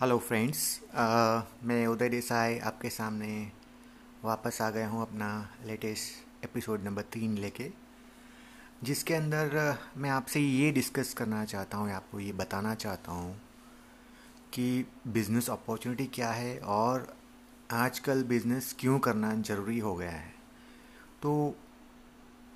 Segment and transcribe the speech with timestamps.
[0.00, 0.80] Hello friends
[1.64, 3.52] मैं उदय देसाई आपके सामने
[4.24, 7.72] वापस आ गया हूँ अपना लेटेस्ट एपिसोड नंबर तीन लेके
[8.82, 13.42] जिसके अंदर uh, मैं आपसे ये डिस्कस करना चाहता हूँ आपको ये बताना चाहता हूँ
[14.52, 17.16] कि बिज़नेस अपॉर्चुनिटी क्या है और
[17.70, 20.34] आजकल बिज़नेस क्यों करना ज़रूरी हो गया है।
[21.22, 21.56] तो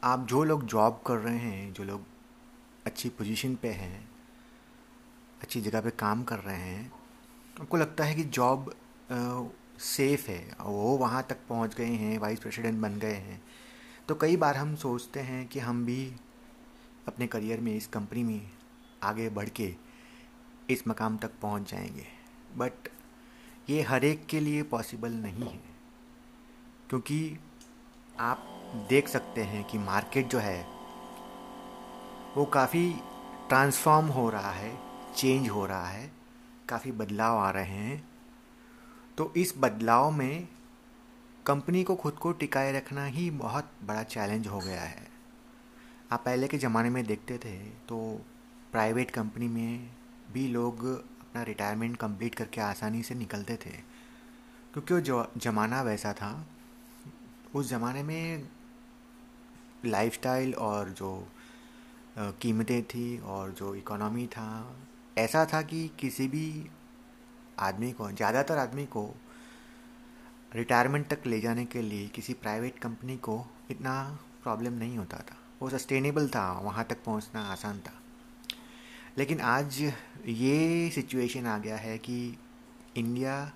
[0.04, 2.04] आप जो लोग जॉब कर रहे हैं जो लोग
[2.86, 4.08] अच्छी पोजीशन पे हैं
[5.42, 6.99] अच्छी जगह पे काम कर रहे हैं
[7.60, 8.72] आपको लगता है कि जॉब
[9.78, 10.56] सेफ़ है?
[10.60, 13.42] वो वहाँ तक पहुँच गए हैं, वाइस प्रेसिडेंट बन गए हैं।
[14.08, 16.12] तो कई बार हम सोचते हैं कि हम भी
[17.08, 18.50] अपने करियर में इस कंपनी में
[19.02, 19.74] आगे बढ़ के
[20.70, 22.06] इस मकाम तक पहुँच जाएँगे।
[22.56, 22.88] बट
[23.70, 25.60] ये हर एक के लिए पॉसिबल नहीं है।
[26.88, 27.38] क्योंकि
[28.20, 28.46] आप
[28.88, 30.62] देख सकते हैं कि मार्केट जो है,
[32.36, 32.92] वो काफ़ी
[33.48, 34.78] ट्रांसफॉर्म हो रहा है,
[35.16, 36.19] चेंज हो रहा है।
[36.70, 38.02] काफ़ी बदलाव आ रहे हैं।
[39.18, 40.48] तो इस बदलाव में
[41.46, 45.08] कंपनी को खुद को टिकाए रखना ही बहुत बड़ा चैलेंज हो गया है।
[46.12, 47.56] आप पहले के ज़माने में देखते थे
[47.88, 47.98] तो
[48.72, 49.90] प्राइवेट कंपनी में
[50.32, 53.70] भी लोग अपना रिटायरमेंट कंप्लीट करके आसानी से निकलते थे।
[54.74, 56.32] क्योंकि वो ज़माना वैसा था।
[57.54, 58.48] उस ज़माने में
[59.84, 61.28] लाइफस्टाइल और जो
[62.18, 64.48] कीमतें थी और जो इकोनॉमी था
[65.18, 66.70] ऐसा था कि किसी भी
[67.58, 69.14] आदमी को, ज़्यादातर आदमी को
[70.54, 75.36] रिटायरमेंट तक ले जाने के लिए किसी प्राइवेट कंपनी को इतना प्रॉब्लम नहीं होता था।
[75.62, 77.92] वो सस्टेनेबल था, वहाँ तक पहुँचना आसान था।
[79.18, 79.80] लेकिन आज
[80.26, 82.38] ये सिचुएशन आ गया है कि
[82.96, 83.52] इंडिया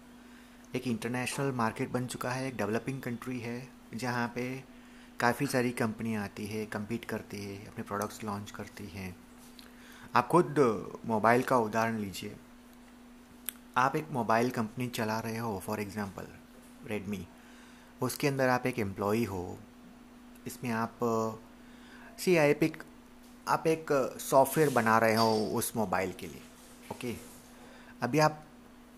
[0.74, 4.64] एक इंटरनेशनल मार्केट बन चुका है, एक डेवलपिंग कंट्री है, जहाँ पे
[5.20, 9.16] काफ़ी सारी कंपनियाँ आती है कम्पीट करती है, अपने प्रोडक्ट्स लॉन्च करती हैं।
[10.14, 10.58] आप खुद
[11.06, 12.34] मोबाइल का उदाहरण लीजिए।
[13.76, 16.26] आप एक मोबाइल कंपनी चला रहे हो फॉर एग्ज़ाम्पल
[16.88, 17.26] रेडमी
[18.02, 19.58] उसके अंदर आप एक एम्प्लॉई हो।
[20.46, 20.98] इसमें आप,
[22.18, 22.82] सी आई पिक
[23.48, 23.86] आप एक
[24.20, 26.42] सॉफ्टवेयर बना रहे हो उस मोबाइल के लिए
[26.92, 27.14] ओके
[28.02, 28.44] अभी आप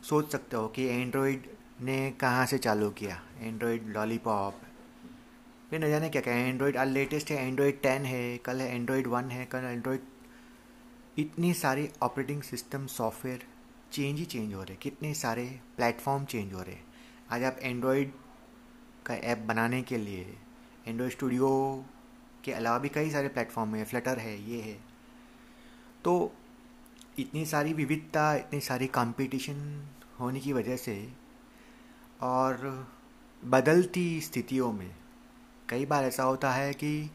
[0.02, 1.46] सोच सकते हो कि एंड्रॉयड
[1.82, 3.20] ने कहाँ से चालू किया?
[3.40, 4.60] एंड्रॉयड लॉलीपॉप
[5.70, 9.30] फिर न जाने क्या क्या एंड्रॉयड लेटेस्ट है एंड्रॉयड टेन है, कल है एंड्रॉयड वन
[9.30, 10.00] है, कल एंड्रॉयड
[11.18, 13.42] इतनी सारे ऑपरेटिंग सिस्टम सॉफ्टवेयर
[13.92, 16.76] चेंज ही चेंज हो रहे कितने सारे प्लेटफॉर्म चेंज हो रहे
[17.30, 18.12] आज आप एंड्रॉयड
[19.06, 20.36] का ऐप बनाने के लिए
[20.88, 21.48] एंड्रॉयड स्टूडियो
[22.44, 24.78] के अलावा भी कई सारे प्लेटफॉर्म है फ्लटर है, ये है।
[26.04, 26.32] तो
[27.18, 29.88] इतनी सारी विविधता, इतनी सारी कंपटीशन
[30.20, 31.12] होने की वजह से
[32.20, 32.88] और
[33.44, 34.94] बदलती स्थितियों में
[35.68, 37.10] कई बार ऐसा होता है कि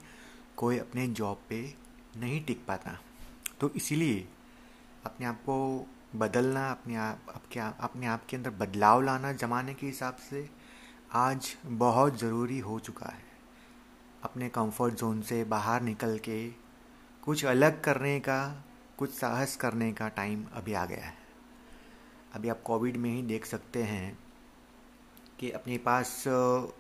[0.58, 1.74] कोई अपने जॉब पे
[2.18, 3.00] नहीं टिक पाता।
[3.62, 4.28] तो इसीलिए
[5.06, 9.86] अपने आप को बदलना, अपने आप, आपके, अपने आप के अंदर बदलाव लाना ज़माने के
[9.86, 10.50] हिसाब से
[11.14, 13.24] आज बहुत ज़रूरी हो चुका है।
[14.24, 16.48] अपने कंफर्ट जोन से बाहर निकल के
[17.24, 18.66] कुछ अलग करने का,
[18.98, 21.18] कुछ साहस करने का टाइम अभी आ गया है।
[22.34, 24.20] अभी आप कोविड में ही देख सकते हैं
[25.40, 26.28] कि अपने पास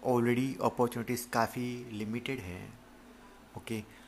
[0.06, 2.70] ऑलरेडी अपॉर्चुनिटीज़ काफ़ी लिमिटेड है।
[3.58, 4.01] ओके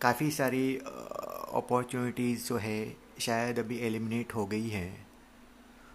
[0.00, 5.06] काफ़ी सारी अपॉर्चुनिटीज़ जो है, शायद अभी एलिमिनेट हो गई है।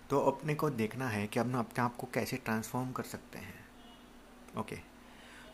[0.10, 3.64] तो अपने को देखना है कि हम अपने आप को कैसे ट्रांसफॉर्म कर सकते हैं।
[4.58, 4.76] ओके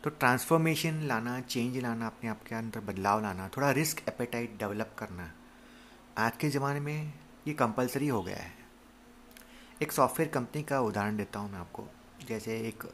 [0.04, 4.94] तो ट्रांसफॉर्मेशन लाना चेंज लाना, अपने आप के अंदर बदलाव लाना, थोड़ा रिस्क एपेटाइट डेवलप
[4.98, 5.30] करना,
[6.18, 7.12] आज के ज़माने में
[7.46, 8.52] ये कंपलसरी हो गया है।
[9.82, 11.86] एक सॉफ्टवेयर कंपनी का उदाहरण देता हूँ मैं आपको।
[12.28, 12.88] जैसे एक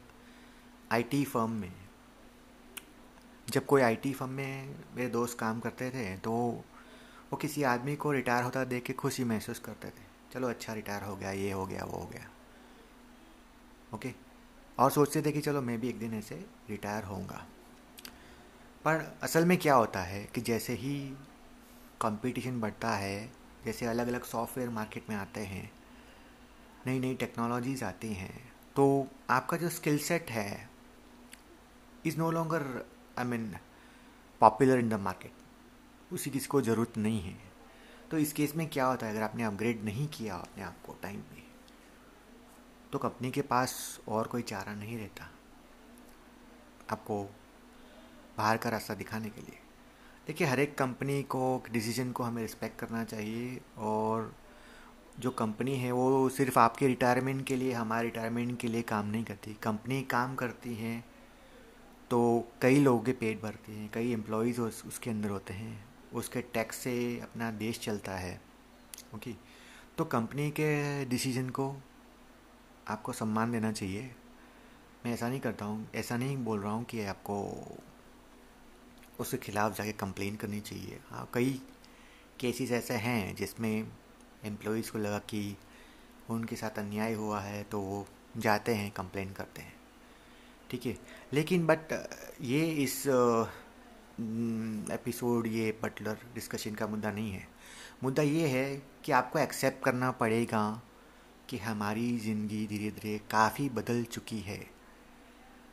[0.93, 1.73] आईटी फर्म में
[3.49, 6.33] जब कोई आईटी फर्म में मेरे दोस्त काम करते थे तो
[7.31, 11.03] वो किसी आदमी को रिटायर होता देख के खुशी महसूस करते थे। चलो अच्छा रिटायर
[11.03, 12.29] हो गया, ये हो गया, वो हो गया।
[13.95, 14.13] ओके
[14.79, 16.35] और सोचते थे कि चलो मैं भी एक दिन ऐसे
[16.71, 17.45] रिटायर होऊँगा।
[18.85, 20.95] पर असल में क्या होता है कि जैसे ही
[22.01, 23.31] कंपटीशन बढ़ता है,
[23.65, 25.71] जैसे अलग अलग सॉफ्टवेयर मार्केट में आते हैं
[26.87, 30.69] नई नई टेक्नोलॉजीज़ आती हैं तो आपका जो स्किल सेट है
[32.07, 32.63] is no longer
[33.19, 33.57] I mean
[34.41, 37.37] popular in the market उसी किसी को ज़रूरत नहीं है।
[38.11, 39.13] तो इस केस में क्या होता है?
[39.13, 41.43] अगर आपने अपग्रेड नहीं किया अपने आप को टाइम में
[42.93, 45.29] तो कंपनी के पास और कोई चारा नहीं रहता।
[46.91, 47.23] आपको
[48.39, 49.59] बाहर का रास्ता दिखाने के लिए।
[50.27, 54.35] देखिए, हर एक कंपनी को डिसीज़न को हमें रिस्पेक्ट करना चाहिए और
[55.19, 59.25] जो कंपनी है, वो सिर्फ़ आपके रिटायरमेंट के लिए, हमारे रिटायरमेंट के लिए काम नहीं
[59.25, 61.05] करती। कंपनी काम करती है
[62.11, 66.41] तो कई लोगों के पेट भरते हैं कई एम्प्लॉयज़ उस, उसके अंदर होते हैं उसके
[66.55, 68.41] टैक्स से अपना देश चलता है
[69.15, 69.35] ओके
[69.99, 71.75] तो कंपनी के डिसीज़न को
[72.89, 74.11] आपको सम्मान देना चाहिए।
[75.05, 77.39] मैं ऐसा नहीं करता हूँ ऐसा नहीं बोल रहा हूँ कि आपको
[79.21, 81.61] उसके खिलाफ जाके कंप्लेन करनी चाहिए। हाँ कई
[82.41, 83.89] केसेस ऐसे हैं जिसमें
[84.45, 85.57] एम्प्लॉयज़ को लगा कि
[86.31, 88.07] उनके साथ अन्याय हुआ है तो वो
[88.37, 89.77] जाते हैं कंप्लेन करते हैं।
[90.71, 90.97] ठीक है।
[91.33, 91.93] लेकिन बट
[92.43, 93.03] ये इस
[94.93, 97.47] एपिसोड ये पर्टिकुलर डिस्कशन का मुद्दा नहीं है।
[98.03, 100.81] मुद्दा ये है कि आपको एक्सेप्ट करना पड़ेगा
[101.49, 104.61] कि हमारी ज़िंदगी धीरे धीरे काफ़ी बदल चुकी है।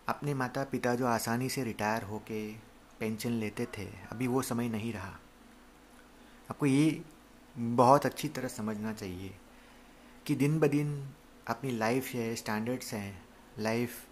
[0.07, 2.47] अपने माता पिता जो आसानी से रिटायर होके
[2.99, 5.19] पेंशन लेते थे, अभी वो समय नहीं रहा।
[6.51, 7.01] आपको ये
[7.55, 9.33] बहुत अच्छी तरह समझना चाहिए
[10.25, 10.91] कि दिन ब दिन
[11.47, 13.23] अपनी लाइफ है स्टैंडर्ड्स हैं
[13.59, 14.03] लाइफ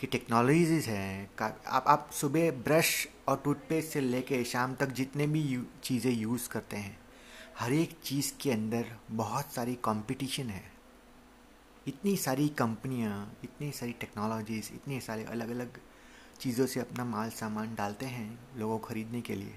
[0.00, 5.42] की टेक्नोलॉजीज़ हैं आप आप सुबह ब्रश और टूथपेस्ट से लेके शाम तक जितने भी
[5.42, 6.96] यू, चीज़ें यूज़ करते हैं
[7.58, 10.62] हर एक चीज़ के अंदर बहुत सारी कंपटीशन है।
[11.86, 15.78] इतनी सारी कंपनियाँ इतनी सारी टेक्नोलॉजीज़ इतने सारे अलग अलग
[16.40, 19.54] चीज़ों से अपना माल सामान डालते हैं लोगों को ख़रीदने के लिए।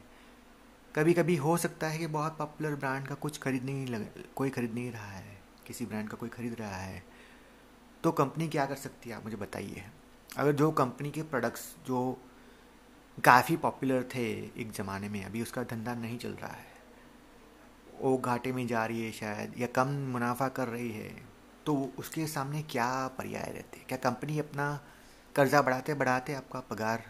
[0.96, 4.50] कभी कभी हो सकता है कि बहुत पॉपुलर ब्रांड का कुछ खरीद नहीं लग कोई
[4.50, 5.38] खरीद नहीं रहा है
[5.68, 7.04] किसी ब्रांड का कोई खरीद रहा है।
[8.04, 9.84] तो कंपनी क्या कर सकती है आप मुझे बताइए।
[10.34, 12.00] अगर जो कंपनी के प्रोडक्ट्स जो
[13.18, 14.24] काफ़ी पॉपुलर थे
[14.62, 16.72] एक ज़माने में, अभी उसका धंधा नहीं चल रहा है,
[18.02, 21.12] वो घाटे में जा रही है शायद, या कम मुनाफा कर रही है
[21.66, 23.84] तो उसके सामने क्या पर्याय रहते?
[23.88, 24.80] क्या कंपनी अपना
[25.36, 27.04] कर्जा बढ़ाते बढ़ाते आपका पगार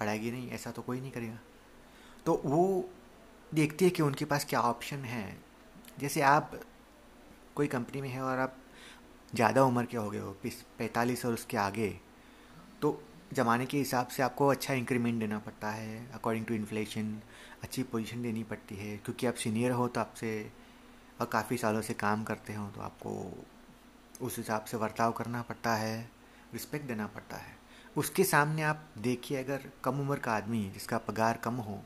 [0.00, 0.30] बढ़ाएगी?
[0.30, 1.38] नहीं, ऐसा तो कोई नहीं करेगा।
[2.26, 2.88] तो वो
[3.52, 5.36] देखती है कि उनके पास क्या ऑप्शन है।
[6.00, 6.60] जैसे आप
[7.56, 8.56] कोई कंपनी में है और आप
[9.34, 10.36] ज़्यादा उम्र के हो गए हो
[10.78, 11.88] पैंतालीस और उसके आगे
[12.82, 13.00] तो
[13.34, 17.16] ज़माने के हिसाब से आपको अच्छा इंक्रीमेंट देना पड़ता है अकॉर्डिंग टू इन्फ्लेशन
[17.62, 20.50] अच्छी पोजीशन देनी पड़ती है, क्योंकि आप सीनियर हो तो आपसे,
[21.20, 25.74] और काफ़ी सालों से काम करते हो तो आपको उस हिसाब से बर्ताव करना पड़ता
[25.74, 25.98] है
[26.52, 27.54] रिस्पेक्ट देना पड़ता है।
[27.96, 31.80] उसके सामने आप देखिए अगर कम उम्र का आदमी जिसका पगार कम हो,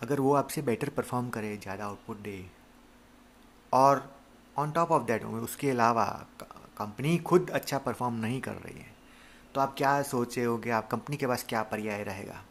[0.00, 2.44] अगर वो आपसे बेटर परफॉर्म करे, ज़्यादा आउटपुट दे,
[3.72, 4.10] और
[4.56, 6.04] ऑन टॉप ऑफ़ दैट उसके अलावा
[6.78, 8.90] कंपनी खुद अच्छा परफॉर्म नहीं कर रही है
[9.54, 12.42] तो आप क्या सोचे हो कि आप कंपनी के पास क्या पर्याय रहेगा?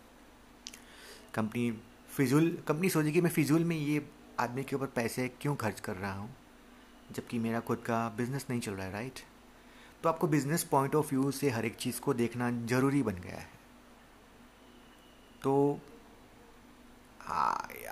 [1.35, 1.71] कंपनी
[2.09, 4.05] फिजूल, कंपनी सोचेगी, मैं फिजूल में ये
[4.39, 6.29] आदमी के ऊपर पैसे क्यों खर्च कर रहा हूँ?
[7.11, 9.19] जबकि मेरा खुद का बिज़नेस नहीं चल रहा है राइट
[10.03, 13.35] तो आपको बिज़नेस पॉइंट ऑफ़ व्यू से हर एक चीज़ को देखना ज़रूरी बन गया
[13.35, 13.49] है।
[15.43, 15.79] तो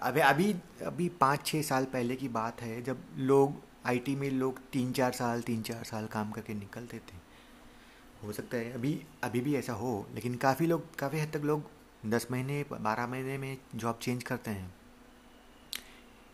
[0.01, 0.53] अभी अभी
[0.85, 5.11] अभी पाँच छः साल पहले की बात है, जब लोग आईटी में लोग तीन चार
[5.11, 7.28] साल, तीन चार साल काम करके निकलते थे।
[8.23, 8.91] हो सकता है। अभी
[9.23, 11.69] अभी भी ऐसा हो, लेकिन काफ़ी लोग, काफ़ी हद तक लोग
[12.05, 14.73] दस महीने, बारह महीने में जॉब चेंज करते हैं।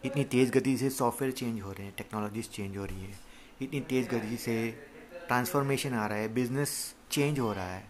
[0.04, 3.14] इतनी तेज़ गति से सॉफ्टवेयर चेंज हो रहे हैं टेक्नोलॉजीज़ चेंज हो रही है।
[3.62, 4.56] इतनी तेज़ गति से
[5.28, 6.74] ट्रांसफॉर्मेशन आ रहा है बिज़नेस
[7.12, 7.84] चेंज हो रहा है।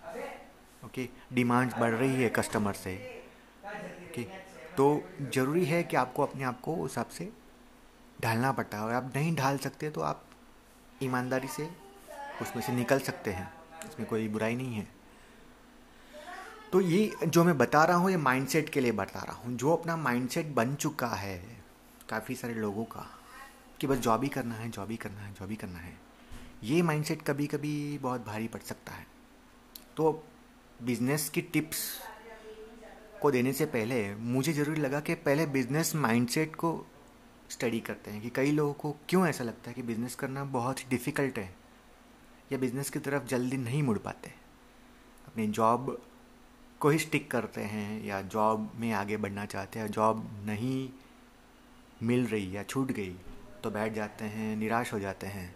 [0.86, 2.96] ओके डिमांड्स बढ़ रही है कस्टमर से।
[4.06, 4.24] ओके
[4.78, 4.88] तो
[5.22, 7.30] ज़रूरी है कि आपको अपने आप को उस हिसाब से
[8.22, 10.24] ढालना पड़ता है। और आप नहीं ढाल सकते तो आप
[11.04, 11.70] ईमानदारी से
[12.42, 13.52] उसमें से निकल सकते हैं।
[13.86, 14.88] इसमें कोई बुराई नहीं है।
[16.72, 19.72] तो ये जो मैं बता रहा हूँ, ये माइंडसेट के लिए बता रहा हूँ। जो
[19.74, 21.38] अपना माइंडसेट बन चुका है
[22.10, 23.06] काफ़ी सारे लोगों का,
[23.80, 25.94] कि बस जॉब ही करना है जॉब ही करना है जॉब ही करना है,
[26.64, 29.06] ये माइंडसेट कभी कभी बहुत भारी पड़ सकता है।
[29.98, 30.24] तो
[30.80, 31.84] बिज़नेस की टिप्स
[33.22, 36.72] को देने से पहले मुझे ज़रूरी लगा कि पहले बिज़नेस माइंडसेट को
[37.50, 40.80] स्टडी करते हैं, कि कई लोगों को क्यों ऐसा लगता है कि बिज़नेस करना बहुत
[40.90, 41.54] डिफ़िकल्ट है।
[42.52, 44.30] या बिज़नेस की तरफ़ जल्दी नहीं मुड़ पाते।
[45.28, 46.02] अपनी जॉब
[46.80, 50.90] को ही स्टिक करते हैं या जॉब में आगे बढ़ना चाहते हैं जॉब नहीं
[52.04, 53.16] मिल रही या छूट गई
[53.64, 55.56] तो बैठ जाते हैं, निराश हो जाते हैं।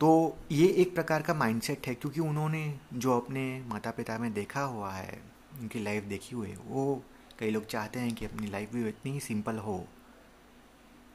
[0.00, 4.62] तो ये एक प्रकार का माइंडसेट है, क्योंकि उन्होंने जो अपने माता पिता में देखा
[4.62, 5.22] हुआ है,
[5.60, 7.02] उनकी लाइफ देखी हुई है, वो
[7.38, 9.86] कई लोग चाहते हैं कि अपनी लाइफ भी इतनी ही सिंपल हो।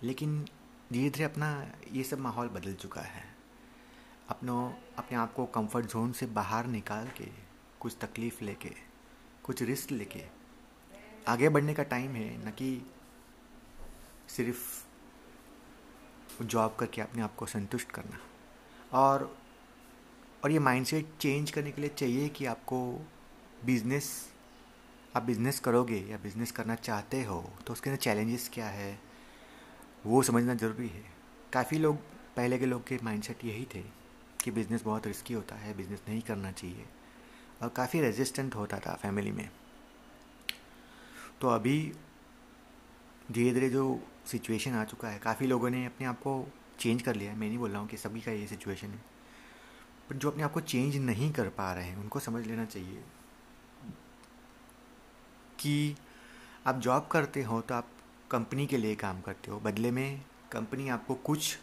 [0.03, 0.45] लेकिन
[0.93, 3.28] धीरे धीरे अपना ये सब माहौल बदल चुका है।
[4.29, 7.27] अपनों, अपने आप को कंफर्ट जोन से बाहर निकाल के,
[7.79, 8.69] कुछ तकलीफ़ लेके,
[9.43, 10.23] कुछ रिस्क लेके।
[11.27, 12.85] आगे बढ़ने का टाइम है, न कि
[14.27, 14.85] सिर्फ़
[16.43, 18.19] जॉब करके अपने आप को संतुष्ट करना।
[18.99, 19.37] और
[20.43, 22.79] और ये माइंडसेट चेंज करने के लिए चाहिए कि आपको
[23.65, 24.09] बिज़नेस
[25.15, 28.99] आप बिज़नेस करोगे या बिज़नेस करना चाहते हो तो उसके अंदर चैलेंजेस क्या है,
[30.05, 31.03] वो समझना ज़रूरी है।
[31.53, 31.95] काफ़ी लोग,
[32.35, 33.83] पहले के लोग के माइंडसेट यही थे।
[34.43, 36.85] कि बिज़नेस बहुत रिस्की होता है बिज़नेस नहीं करना चाहिए।
[37.63, 39.49] और काफ़ी रेजिस्टेंट होता था फैमिली में।
[41.41, 41.91] तो अभी
[43.31, 46.47] धीरे धीरे जो सिचुएशन आ चुका है, काफ़ी लोगों ने अपने आप को
[46.79, 49.01] चेंज कर लिया है। मैं नहीं बोल रहा हूँ कि सभी का ये सिचुएशन है।
[50.09, 53.03] पर जो अपने आप को चेंज नहीं कर पा रहे हैं, उनको समझ लेना चाहिए
[55.59, 55.95] कि
[56.67, 57.91] आप जॉब करते हो तो आप
[58.31, 61.57] कंपनी के लिए काम करते हो। बदले में कंपनी आपको कुछ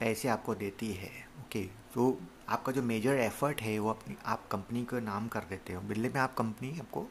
[0.00, 1.10] पैसे आपको देती है
[1.40, 1.62] ओके
[1.94, 5.80] तो आपका जो मेजर एफर्ट है, वो अपनी, आप कंपनी को नाम कर देते हो।
[5.80, 7.06] बदले में आप कंपनी आपको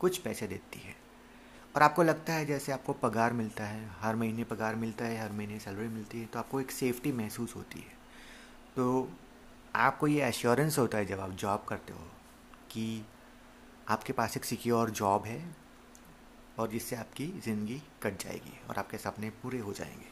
[0.00, 0.94] कुछ पैसे देती है।
[1.76, 5.32] और आपको लगता है जैसे आपको पगार मिलता है, हर महीने पगार मिलता है, हर
[5.32, 7.98] महीने सैलरी मिलती है तो आपको एक सेफ्टी महसूस होती है।
[8.76, 9.08] तो
[9.76, 12.06] आपको ये एश्योरेंस होता है जब आप जॉब करते हो
[12.70, 13.06] कि
[13.88, 15.42] आपके पास एक सिक्योर जॉब है
[16.58, 20.08] और जिससे आपकी ज़िंदगी कट जाएगी और आपके सपने पूरे हो जाएँगे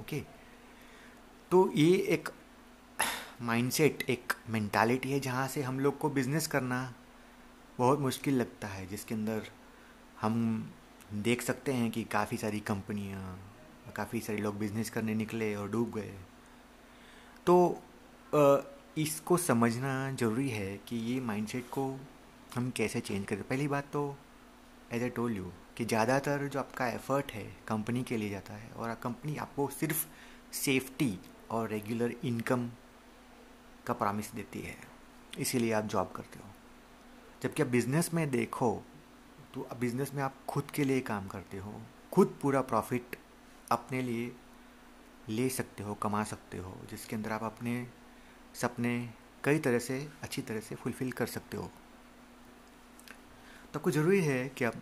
[0.00, 0.22] ओके
[1.50, 2.28] तो ये एक
[3.42, 6.78] माइंडसेट एक मेंटालिटी है जहाँ से हम लोग को बिज़नेस करना
[7.78, 9.48] बहुत मुश्किल लगता है, जिसके अंदर
[10.20, 10.72] हम
[11.14, 13.38] देख सकते हैं कि काफ़ी सारी कंपनियाँ,
[13.96, 16.14] काफ़ी सारे लोग बिज़नेस करने निकले और डूब गए।
[17.46, 17.82] तो
[18.98, 21.86] इसको समझना ज़रूरी है कि ये माइंडसेट को
[22.54, 24.14] हम कैसे चेंज करें। पहली बात तो
[24.92, 28.70] एज ए टोल यू कि ज़्यादातर जो आपका एफर्ट है कंपनी के लिए जाता है
[28.72, 30.06] और कंपनी आपको सिर्फ़
[30.54, 31.16] सेफ्टी
[31.50, 32.68] और रेगुलर इनकम
[33.86, 34.76] का प्रामिस देती है।
[35.38, 36.50] इसीलिए आप जॉब करते हो।
[37.42, 38.84] जबकि आप बिज़नेस में देखो
[39.54, 41.80] तो बिज़नेस में आप खुद के लिए काम करते हो।
[42.12, 43.16] खुद पूरा प्रॉफिट
[43.70, 44.36] अपने लिए
[45.28, 47.86] ले सकते हो, कमा सकते हो, जिसके अंदर आप अपने
[48.54, 49.10] सपने
[49.44, 51.70] कई तरह से, अच्छी तरह से फुलफ़िल कर सकते हो।
[53.72, 54.74] तो आपको ज़रूरी है कि आप,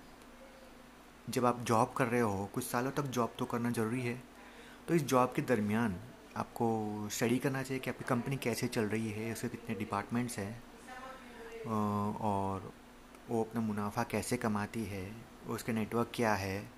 [1.30, 4.22] जब आप जॉब कर रहे हो, कुछ सालों तक जॉब तो करना ज़रूरी है।
[4.88, 5.96] तो इस जॉब के दरमियान
[6.36, 10.62] आपको स्टडी करना चाहिए कि आपकी कंपनी कैसे चल रही है, उसके कितने डिपार्टमेंट्स हैं
[12.20, 12.72] और
[13.30, 15.04] वो अपना मुनाफा कैसे कमाती है,
[15.48, 16.70] उसके नेटवर्क क्या है,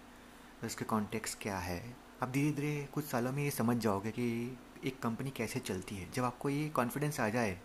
[0.64, 1.82] उसके कॉन्टेक्स क्या है।
[2.22, 6.10] आप धीरे धीरे कुछ सालों में ये समझ जाओगे कि एक कंपनी कैसे चलती है।
[6.12, 7.58] जब आपको ये कॉन्फिडेंस आ जाए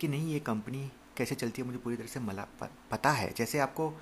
[0.00, 2.46] कि नहीं, ये कंपनी कैसे चलती है, मुझे पूरी तरह से मला
[2.90, 3.92] पता है। जैसे आपको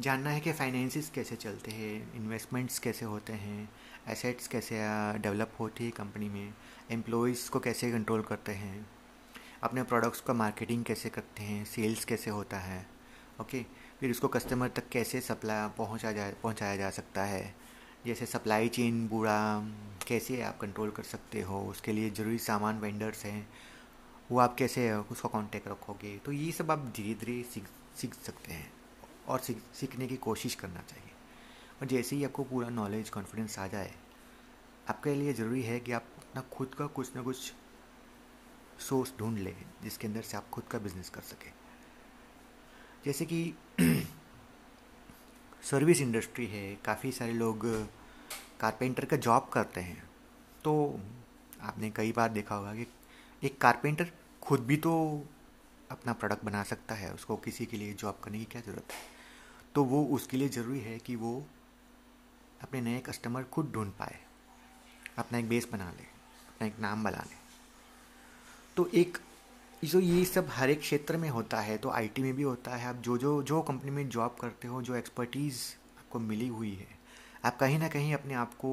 [0.00, 3.68] जानना है कि फाइनेंसिस कैसे चलते हैं इन्वेस्टमेंट्स कैसे होते हैं
[4.08, 4.78] एसेट्स कैसे
[5.18, 6.54] डेवलप होती है कंपनी में?
[6.90, 8.90] एम्प्लॉयज़ को कैसे कंट्रोल करते हैं?
[9.62, 11.64] अपने प्रोडक्ट्स का मार्केटिंग कैसे करते हैं?
[11.64, 12.86] सेल्स कैसे होता है?
[13.40, 13.62] ओके
[14.00, 17.54] फिर उसको कस्टमर तक कैसे सप्लाई पहुँचा जा, पहुँचाया जा सकता है?
[18.06, 19.60] जैसे सप्लाई चेन पूरा
[20.06, 21.62] कैसे आप कंट्रोल कर सकते हो?
[21.68, 23.48] उसके लिए ज़रूरी सामान वेंडर्स हैं।
[24.30, 26.18] वो आप कैसे, उसका कांटेक्ट रखोगे?
[26.18, 27.64] तो ये सब आप धीरे धीरे सीख
[27.96, 28.72] सीख सकते हैं
[29.28, 31.07] और सीख, सीखने की कोशिश करना चाहिए।
[31.80, 33.94] और जैसे ही आपको पूरा नॉलेज कॉन्फिडेंस आ जाए,
[34.88, 37.52] आपके लिए ज़रूरी है कि आप अपना खुद का कुछ ना कुछ
[38.78, 41.52] सोर्स ढूंढ लें, जिसके अंदर से आप खुद का बिज़नेस कर सकें।
[43.04, 43.54] जैसे कि
[45.62, 47.66] सर्विस इंडस्ट्री है, काफ़ी सारे लोग
[48.60, 50.10] कारपेंटर का जॉब करते हैं।
[50.64, 51.00] तो
[51.60, 52.86] आपने कई बार देखा होगा कि
[53.42, 55.24] एक कारपेंटर खुद भी तो
[55.90, 58.98] अपना प्रोडक्ट बना सकता है, उसको किसी के लिए जॉब करने की क्या ज़रूरत है?
[59.74, 61.46] तो वो उसके लिए ज़रूरी है कि वो
[62.62, 64.16] अपने नए कस्टमर खुद ढूंढ पाए।
[65.18, 66.02] अपना एक बेस बना ले,
[66.48, 67.36] अपना एक नाम बना ले।
[68.76, 69.18] तो एक,
[69.82, 72.86] जो ये सब हर एक क्षेत्र में होता है तो आईटी में भी होता है।
[72.86, 75.62] आप जो जो जो कंपनी में जॉब करते हो, जो एक्सपर्टीज़
[75.98, 76.88] आपको मिली हुई है,
[77.44, 78.70] आप कहीं ना कहीं अपने आप को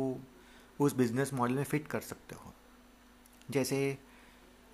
[0.79, 2.53] उस बिज़नेस मॉडल में फ़िट कर सकते हो।
[3.51, 3.97] जैसे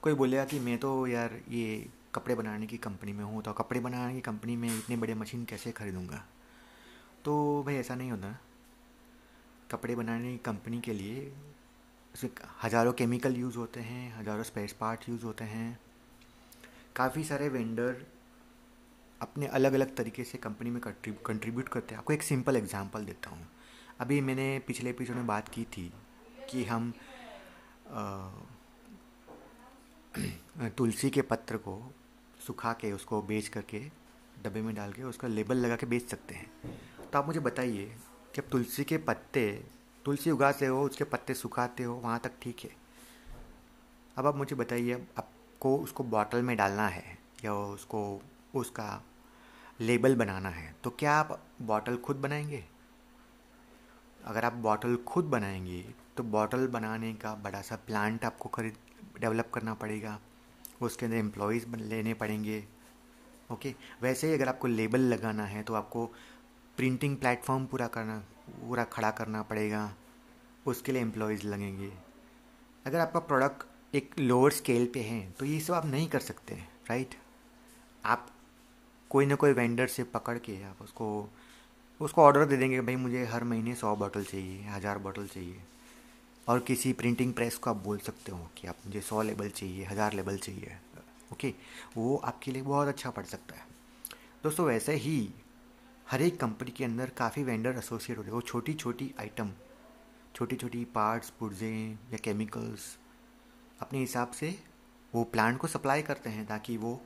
[0.03, 3.80] कोई बोलेगा कि मैं तो यार ये कपड़े बनाने की कंपनी में हूँ तो कपड़े
[3.80, 6.24] बनाने की कंपनी में इतने बड़े मशीन कैसे ख़रीदूँगा?
[7.25, 8.38] तो भाई ऐसा नहीं होता।
[9.72, 11.32] कपड़े बनाने की कंपनी के लिए
[12.13, 12.32] उसमें
[12.63, 15.80] हज़ारों केमिकल यूज़ होते हैं, हज़ारों स्पेस पार्ट यूज़ होते हैं।
[16.96, 18.06] काफ़ी सारे वेंडर
[19.22, 23.30] अपने अलग अलग तरीके से कंपनी में कंट्रीब्यूट करते हैं। आपको एक सिंपल एग्जांपल देता
[23.30, 23.48] हूँ।
[24.00, 25.92] अभी मैंने पिछले एपिसोड में बात की थी
[26.50, 26.94] कि हम
[30.78, 31.82] तुलसी के पत्र को
[32.48, 33.80] सुखा के उसको बेच करके,
[34.44, 36.51] डब्बे में डाल के उसका लेबल लगा के बेच सकते हैं।
[37.12, 37.92] तो आप मुझे बताइए
[38.39, 39.50] अब तुलसी के पत्ते,
[40.05, 42.69] तुलसी उगाते हो, उसके पत्ते सुखाते हो, वहाँ तक ठीक है।
[44.17, 48.21] अब आप मुझे बताइए, आपको उसको बॉटल में डालना है या उसको,
[48.55, 49.03] उसका
[49.79, 52.63] लेबल बनाना है तो क्या आप बॉटल खुद बनाएँगे?
[54.25, 55.83] अगर आप बॉटल खुद बनाएँगे
[56.17, 58.77] तो बॉटल बनाने का बड़ा सा प्लांट आपको खरीद
[59.19, 60.19] डेवलप करना पड़ेगा।
[60.81, 62.63] उसके अंदर एम्प्लॉयज़ लेने पड़ेंगे।
[63.51, 66.09] ओके वैसे ही अगर आपको लेबल लगाना है तो आपको
[66.78, 68.18] प्रिंटिंग प्लेटफॉर्म पूरा करना,
[68.60, 69.94] पूरा खड़ा करना पड़ेगा।
[70.66, 71.92] उसके लिए एम्प्लॉयज़ लगेंगे।
[72.86, 76.56] अगर आपका प्रोडक्ट एक लोअर स्केल पे है तो ये सब आप नहीं कर सकते
[76.90, 77.16] राइट
[78.06, 78.28] आप
[79.12, 81.08] कोई ना कोई वेंडर से पकड़ के आप उसको
[82.00, 85.58] उसको ऑर्डर दे देंगे, भाई, मुझे हर महीने सौ बॉटल चाहिए, हज़ार बॉटल चाहिए।
[86.48, 89.84] और किसी प्रिंटिंग प्रेस को आप बोल सकते हो कि आप, मुझे सौ लेबल चाहिए,
[89.86, 90.78] हज़ार लेबल चाहिए।
[91.34, 91.54] ओके?
[91.98, 93.66] वो आपके लिए बहुत अच्छा पड़ सकता है।
[94.44, 95.30] दोस्तों, वैसे ही
[96.12, 99.51] हर एक कंपनी के अंदर काफ़ी वेंडर एसोसिएट होते हैं। वो छोटी छोटी आइटम
[100.36, 101.70] छोटी छोटी पार्ट्स पुर्जे
[102.12, 102.98] या केमिकल्स
[103.82, 104.50] अपने हिसाब से
[105.15, 107.00] वो प्लांट को सप्लाई करते हैं ताकि वो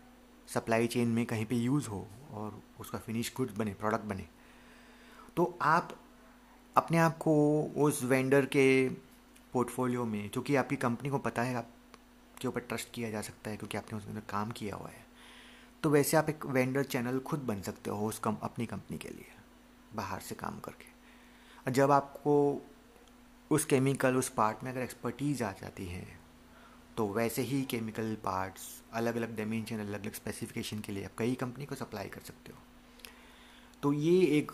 [0.48, 4.28] सप्लाई चेन में कहीं पे यूज़ हो और उसका फिनिश गुड बने प्रोडक्ट बने।
[5.38, 5.96] तो आप
[6.76, 8.90] अपने आप को उस वेंडर के
[9.54, 11.70] पोर्टफोलियो में, क्योंकि आपकी कंपनी को पता है आप
[12.42, 15.06] के ऊपर ट्रस्ट किया जा सकता है, क्योंकि आपने उसके अंदर काम किया हुआ है।
[15.86, 19.10] तो वैसे आप एक वेंडर चैनल खुद बन सकते हो उस कम अपनी कंपनी के
[19.10, 19.26] लिए,
[19.96, 20.86] बाहर से काम करके।
[21.66, 22.34] और जब आपको
[23.52, 26.06] उस केमिकल उस पार्ट में अगर एक्सपर्टीज आ जाती है
[26.98, 28.64] तो वैसे ही केमिकल पार्ट्स
[28.94, 32.52] अलग अलग डायमेंशन अलग अलग स्पेसिफिकेशन के लिए आप कई कंपनी को सप्लाई कर सकते
[32.52, 32.58] हो।
[33.84, 34.52] तो ये एक,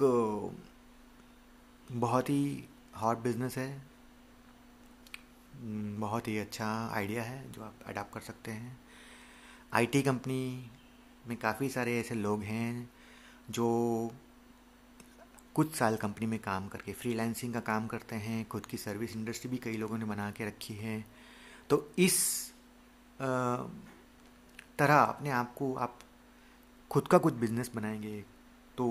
[1.92, 3.82] बहुत ही हॉट बिज़नेस है।
[6.00, 8.80] बहुत ही अच्छा आइडिया है जो आप अडाप्ट कर सकते हैं।
[9.74, 10.72] आईटी कंपनी
[11.28, 12.90] में काफ़ी सारे ऐसे लोग हैं
[13.50, 13.68] जो
[15.56, 19.52] कुछ साल कंपनी में काम करके फ्रीलांसिंग का काम करते हैं, खुद की सर्विस इंडस्ट्री
[19.52, 21.06] भी कई लोगों ने बना के रखी है।
[21.70, 22.52] तो इस
[24.80, 26.00] तरह अपने आप को आप
[26.92, 28.22] खुद का कुछ बिज़नेस बनाएँगे
[28.78, 28.88] तो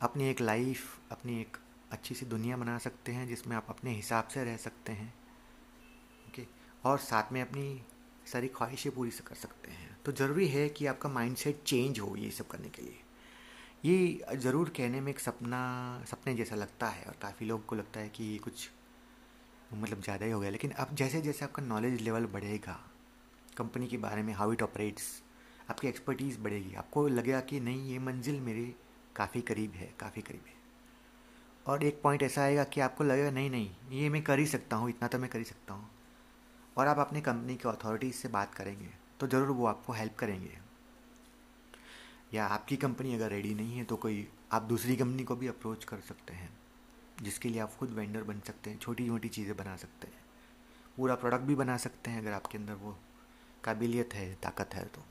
[0.00, 1.56] अपनी एक लाइफ अपनी एक
[1.92, 5.12] अच्छी सी दुनिया बना सकते हैं जिसमें आप अपने हिसाब से रह सकते हैं।
[6.28, 6.46] ओके?
[6.84, 7.82] और साथ में अपनी
[8.26, 12.30] सारी ख्वाहिशें पूरी कर सकते हैं। तो ज़रूरी है कि आपका माइंडसेट चेंज हो ये
[12.30, 12.96] सब करने के लिए।
[13.84, 18.00] ये ज़रूर कहने में एक सपना, सपने जैसा लगता है और काफ़ी लोग को लगता
[18.00, 18.68] है कि ये कुछ
[19.74, 22.78] मतलब ज़्यादा ही हो गया। लेकिन अब जैसे जैसे आपका नॉलेज लेवल बढ़ेगा
[23.56, 25.04] कंपनी के बारे में हाउ इट ऑपरेट्स
[25.70, 28.72] आपकी एक्सपर्टीज़ बढ़ेगी, आपको लगेगा कि नहीं, ये मंजिल मेरे
[29.16, 30.54] काफ़ी करीब है, काफ़ी करीब है।
[31.66, 34.76] और एक पॉइंट ऐसा आएगा कि आपको लगेगा, नहीं नहीं, ये मैं कर ही सकता
[34.76, 35.90] हूँ, इतना तो मैं कर ही सकता हूँ।
[36.76, 38.88] और आप अपनी कंपनी के अथॉरिटीज़ से बात करेंगे
[39.20, 40.58] तो ज़रूर वो आपको हेल्प करेंगे।
[42.34, 45.84] या आपकी कंपनी अगर रेडी नहीं है तो कोई आप दूसरी कंपनी को भी अप्रोच
[45.84, 46.50] कर सकते हैं,
[47.22, 50.24] जिसके लिए आप खुद वेंडर बन सकते हैं छोटी मोटी चीज़ें बना सकते हैं।
[50.96, 52.96] पूरा प्रोडक्ट भी बना सकते हैं अगर आपके अंदर वो
[53.64, 55.02] काबिलियत है, ताकत है तो।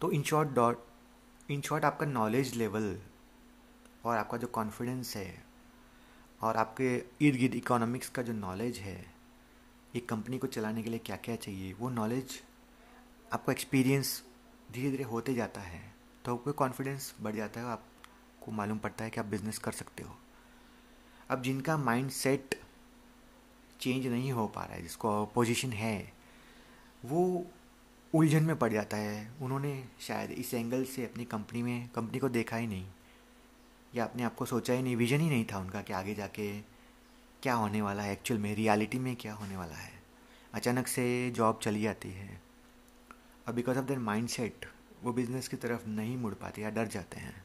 [0.00, 0.84] तो in short dot
[1.48, 2.96] in short आपका नॉलेज लेवल
[4.04, 5.42] और आपका जो कॉन्फिडेंस है
[6.40, 9.11] और आपके इर्द गिर्द इकोनॉमिक्स का जो नॉलेज है
[9.94, 11.72] एक कंपनी को चलाने के लिए क्या क्या चाहिए?
[11.72, 12.40] वो नॉलेज
[13.32, 14.22] आपको एक्सपीरियंस
[14.72, 15.82] धीरे धीरे होते जाता है
[16.24, 20.02] तो आपको कॉन्फिडेंस बढ़ जाता है आपको मालूम पड़ता है कि आप बिज़नेस कर सकते
[20.02, 20.16] हो।
[21.30, 22.54] अब जिनका माइंड सेट
[23.80, 26.12] चेंज नहीं हो पा रहा है, जिसको पोजीशन है,
[27.04, 27.46] वो
[28.14, 32.28] उलझन में पड़ जाता है। उन्होंने शायद इस एंगल से अपनी कंपनी में कंपनी को
[32.28, 32.86] देखा ही नहीं,
[33.94, 36.52] या अपने आप को सोचा ही नहीं विजन ही नहीं था उनका कि आगे जाके
[37.42, 38.12] क्या होने वाला है?
[38.12, 40.02] एक्चुअल में रियलिटी में क्या होने वाला है?
[40.54, 42.40] अचानक से जॉब चली जाती है।
[43.48, 44.66] और because of their mind set
[45.02, 47.44] वो बिज़नेस की तरफ़ नहीं मुड़ पाते या डर जाते हैं।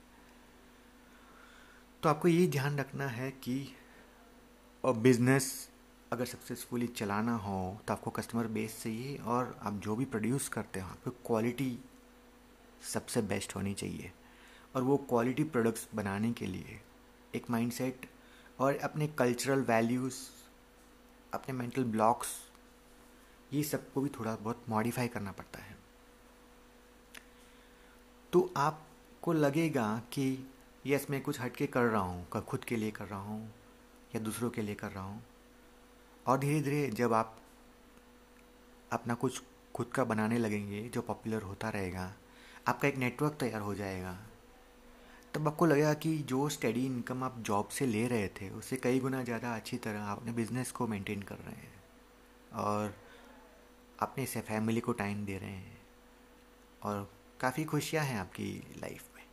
[2.04, 3.76] तो आपको ये ध्यान रखना है कि
[4.86, 5.70] बिज़नेस
[6.12, 10.80] अगर सक्सेसफुली चलाना हो तो आपको कस्टमर बेस चाहिए और आप जो भी प्रोड्यूस करते
[10.80, 11.78] हो, आपको क्वालिटी
[12.94, 14.12] सबसे बेस्ट होनी चाहिए।
[14.76, 16.80] और वो क्वालिटी प्रोडक्ट्स बनाने के लिए
[17.36, 18.06] एक माइंडसेट
[18.60, 20.16] और अपने कल्चरल वैल्यूज़
[21.34, 22.28] अपने मेंटल ब्लॉक्स
[23.54, 25.76] ये सबको भी थोड़ा बहुत मॉडिफाई करना पड़ता है।
[28.34, 30.48] तो आपको लगेगा कि
[30.88, 33.54] यस मैं कुछ हटके कर रहा हूँ खुद के लिए कर रहा हूँ,
[34.16, 35.22] या दूसरों के लिए कर रहा हूँ,
[36.26, 37.38] और धीरे धीरे जब आप
[38.92, 39.42] अपना कुछ
[39.76, 42.12] खुद का बनाने लगेंगे, जो पॉपुलर होता रहेगा,
[42.68, 44.18] आपका एक नेटवर्क तैयार हो जाएगा।
[45.34, 49.00] तब आपको लगेगा कि जो स्टडी इनकम आप जॉब से ले रहे थे, उससे कई
[49.00, 51.84] गुना ज़्यादा अच्छी तरह आप अपने बिज़नेस को मेंटेन कर रहे हैं।
[52.54, 52.96] और
[54.00, 55.78] अपने से फैमिली को टाइम दे रहे हैं।
[56.82, 59.24] और काफ़ी खुशियाँ हैं आपकी लाइफ में।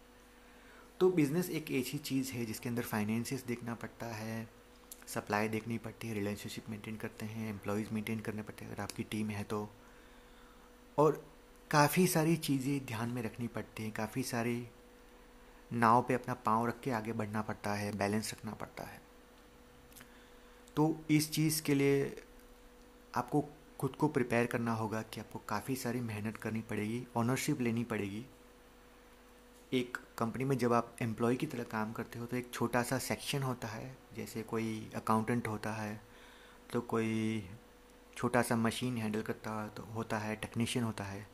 [1.01, 4.49] तो बिज़नेस एक ऐसी चीज़ है जिसके अंदर फाइनेंसिस देखना पड़ता है
[5.07, 9.03] सप्लाई देखनी पड़ती है रिलेशनशिप मेंटेन करते हैं एम्प्लॉयज़ मेंटेन करने पड़ते हैं। अगर आपकी
[9.03, 9.69] टीम है तो।
[10.99, 11.25] और
[11.71, 14.67] काफ़ी सारी चीज़ें ध्यान में रखनी पड़ती हैं, काफ़ी सारी
[15.71, 19.01] नाव पे अपना पाँव रख के आगे बढ़ना पड़ता है बैलेंस रखना पड़ता है।
[20.77, 22.23] तो इस चीज़ के लिए
[23.15, 23.45] आपको
[23.81, 28.25] खुद को प्रिपेयर करना होगा कि आपको काफ़ी सारी मेहनत करनी पड़ेगी ऑनरशिप लेनी पड़ेगी।
[29.73, 32.99] एक कंपनी में जब आप एम्प्लॉय की तरह काम करते हो तो एक छोटा सा
[32.99, 36.01] सेक्शन होता है, जैसे कोई अकाउंटेंट होता है
[36.73, 37.49] तो कोई
[38.17, 41.27] छोटा सा मशीन हैंडल करता तो होता है टेक्नीशियन होता है।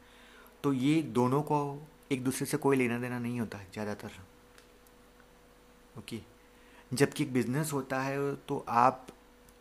[0.62, 1.60] तो ये दोनों को
[2.10, 4.10] एक दूसरे से कोई लेना देना नहीं होता है ज़्यादातर।
[5.98, 6.20] ओके?
[6.90, 9.06] जबकि एक बिज़नेस होता है तो आप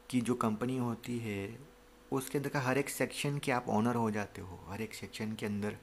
[0.10, 1.58] की जो कंपनी होती है,
[2.12, 5.34] उसके अंदर का हर एक सेक्शन के आप ऑनर हो जाते हो। हर एक सेक्शन
[5.34, 5.76] के अंदर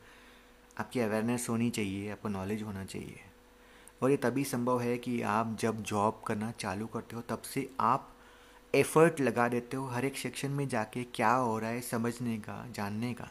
[0.81, 3.21] आपकी अवेयरनेस होनी चाहिए, आपको नॉलेज होना चाहिए।
[4.03, 7.69] और ये तभी संभव है कि आप जब जॉब करना चालू करते हो, तब से
[7.81, 8.13] आप
[8.75, 12.65] एफ़र्ट लगा देते हो हर एक सेक्शन में जाके क्या हो रहा है समझने का,
[12.75, 13.29] जानने का।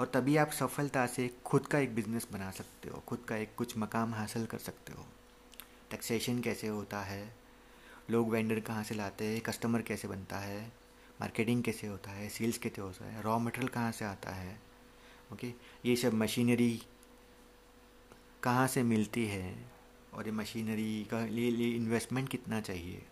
[0.00, 3.54] और तभी आप सफलता से खुद का एक बिज़नेस बना सकते हो, खुद का एक
[3.56, 5.06] कुछ मकाम हासिल कर सकते हो।
[5.90, 7.34] टैक्सेशन कैसे होता है?
[8.10, 9.40] लोग वेंडर कहाँ से लाते हैं?
[9.40, 10.72] कस्टमर कैसे बनता है?
[11.20, 12.28] मार्केटिंग कैसे होता है?
[12.28, 13.22] सेल्स कैसे होता है?
[13.22, 14.60] रॉ मटेरियल कहाँ से आता है?
[15.32, 15.52] ओके
[15.86, 16.82] ये सब मशीनरी
[18.42, 19.56] कहाँ से मिलती है?
[20.14, 23.02] और ये मशीनरी का लिए लिए इन्वेस्टमेंट कितना चाहिए?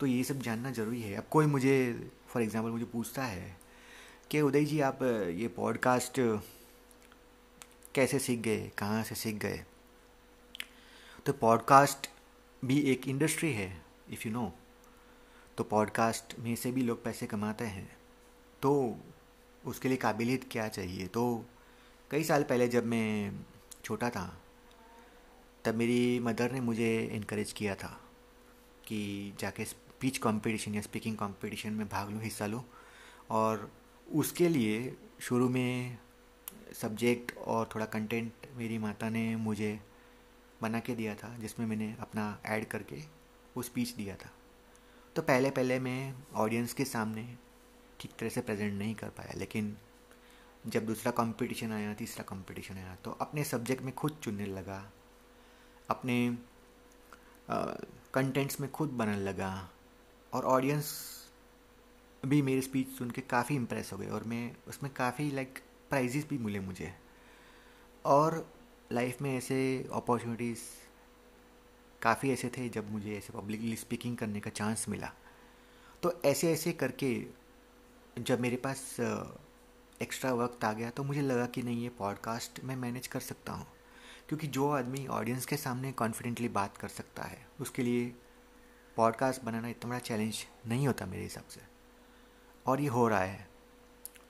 [0.00, 3.65] तो ये सब जानना ज़रूरी है। अब कोई मुझे फॉर एग्ज़ाम्पल मुझे पूछता है
[4.30, 6.20] कि उदय जी, आप ये पॉडकास्ट
[7.94, 8.70] कैसे सीख गए?
[8.78, 9.64] कहाँ से सीख गए?
[11.26, 12.08] तो पॉडकास्ट
[12.64, 14.52] भी एक इंडस्ट्री है इफ़ यू नो
[15.58, 17.96] तो पॉडकास्ट में से भी लोग पैसे कमाते हैं।
[18.62, 18.96] तो
[19.64, 21.06] उसके लिए काबिलियत क्या चाहिए?
[21.06, 21.44] तो
[22.10, 23.44] कई साल पहले जब मैं
[23.84, 24.26] छोटा था,
[25.64, 28.00] तब मेरी मदर ने मुझे इनक्रेज किया था
[28.86, 32.64] कि जाके स्पीच कंपटीशन या स्पीकिंग कंपटीशन में भाग लूँ, हिस्सा लूँ।
[33.30, 33.70] और
[34.06, 35.98] उसके लिए शुरू में
[36.74, 39.78] सब्जेक्ट और थोड़ा कंटेंट मेरी माता ने मुझे
[40.62, 42.96] बना के दिया था, जिसमें मैंने अपना ऐड करके
[43.56, 44.30] वो स्पीच दिया था।
[45.16, 47.26] तो पहले पहले मैं ऑडियंस के सामने
[48.00, 49.76] ठीक तरह से प्रेजेंट नहीं कर पाया, लेकिन
[50.66, 54.82] जब दूसरा कंपटीशन आया, तीसरा कंपटीशन आया तो अपने सब्जेक्ट में खुद चुनने लगा,
[55.90, 56.36] अपने
[57.50, 59.68] कंटेंट्स में खुद बनने लगा
[60.32, 60.94] और ऑडियंस
[62.28, 65.58] भी मेरी स्पीच सुन के काफ़ी इम्प्रेस हो गए और मैं उसमें काफ़ी लाइक
[65.90, 66.92] प्राइजेस भी मिले मुझे।
[68.04, 68.54] और
[68.92, 69.58] लाइफ में ऐसे
[69.92, 70.60] अपॉर्चुनिटीज़
[72.02, 75.12] काफ़ी ऐसे थे जब मुझे ऐसे पब्लिकली स्पीकिंग करने का चांस मिला।
[76.02, 77.26] तो ऐसे ऐसे करके
[78.18, 78.96] जब मेरे पास
[80.02, 83.52] एक्स्ट्रा वक्त आ गया तो मुझे लगा कि नहीं, ये पॉडकास्ट मैं मैनेज कर सकता
[83.52, 83.66] हूँ।
[84.28, 88.14] क्योंकि जो आदमी ऑडियंस के सामने कॉन्फिडेंटली बात कर सकता है, उसके लिए
[88.96, 91.75] पॉडकास्ट बनाना इतना बड़ा चैलेंज नहीं होता मेरे हिसाब से।
[92.66, 93.46] और ये हो रहा है।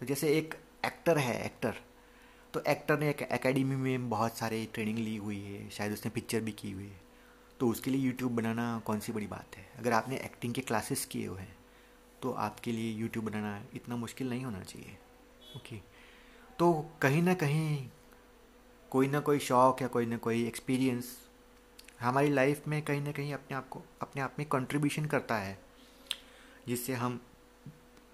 [0.00, 0.54] तो जैसे एक
[0.86, 1.74] एक्टर है एक्टर
[2.54, 6.40] तो एक्टर ने एक एकेडमी में बहुत सारे ट्रेनिंग ली हुई है, शायद उसने पिक्चर
[6.40, 7.00] भी की हुई है।
[7.60, 9.66] तो उसके लिए यूट्यूब बनाना कौन सी बड़ी बात है?
[9.78, 11.54] अगर आपने एक्टिंग के क्लासेस किए हुए हैं
[12.22, 14.96] तो आपके लिए यूट्यूब बनाना इतना मुश्किल नहीं होना चाहिए।
[15.56, 15.76] ओके
[16.58, 16.72] तो
[17.02, 17.88] कहीं ना कहीं,
[18.92, 21.16] कोई ना कोई शौक़ या कोई ना कोई एक्सपीरियंस
[22.00, 25.58] हमारी लाइफ में कहीं ना कहीं अपने आप को, अपने आप में कंट्रीब्यूशन करता है,
[26.68, 27.20] जिससे हम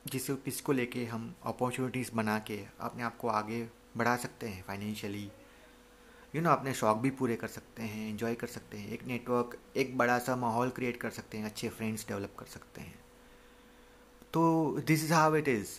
[0.07, 3.63] जिससे इसको लेके हम अपॉर्चुनिटीज़ बना के अपने आप को आगे
[3.97, 5.31] बढ़ा सकते हैं फाइनेंशियली
[6.35, 9.59] यू नो अपने शौक भी पूरे कर सकते हैं इन्जॉय कर सकते हैं, एक नेटवर्क
[9.77, 12.95] एक बड़ा सा माहौल क्रिएट कर सकते हैं, अच्छे फ्रेंड्स डेवलप कर सकते हैं।
[14.33, 15.71] तो this is how it is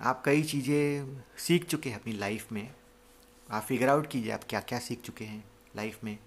[0.00, 2.70] आप कई चीज़ें सीख चुके हैं अपनी लाइफ में।
[3.48, 5.44] आप फिगर आउट कीजिए आप क्या क्या सीख चुके हैं
[5.76, 6.18] लाइफ में।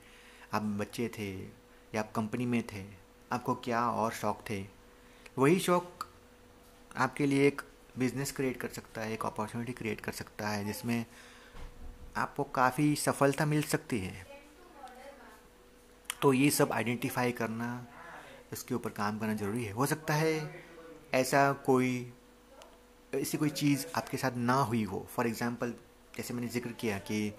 [0.54, 2.84] आप बच्चे थे या आप कंपनी में थे,
[3.32, 4.66] आपको क्या और शौक़ थे?
[5.38, 6.01] वही शौक़
[6.98, 7.62] आपके लिए एक
[7.98, 11.06] बिज़नेस क्रिएट कर सकता है, एक अपॉर्चुनिटी क्रिएट कर सकता है, जिसमें
[12.18, 14.26] आपको काफ़ी सफलता मिल सकती है।
[16.22, 17.88] तो ये सब आइडेंटिफाई करना,
[18.54, 20.34] इसके ऊपर काम करना ज़रूरी है। हो सकता है
[21.14, 22.12] ऐसा कोई,
[23.14, 25.74] ऐसी कोई चीज़ आपके साथ ना हुई हो। फॉर एग्ज़ाम्पल
[26.18, 27.34] जैसे मैंने ज़िक्र किया कि